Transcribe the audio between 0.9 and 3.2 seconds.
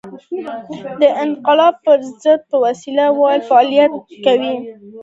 د انقلاب پر ضد په وسله